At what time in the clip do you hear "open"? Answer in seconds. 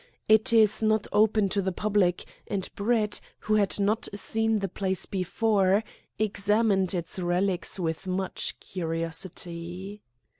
1.13-1.47